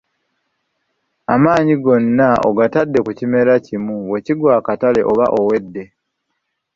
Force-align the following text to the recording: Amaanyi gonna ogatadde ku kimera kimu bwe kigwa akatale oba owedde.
Amaanyi 1.33 1.75
gonna 1.83 2.29
ogatadde 2.49 2.99
ku 3.05 3.11
kimera 3.19 3.53
kimu 3.65 3.93
bwe 4.07 4.19
kigwa 4.25 4.51
akatale 4.59 5.01
oba 5.11 5.25
owedde. 5.39 5.83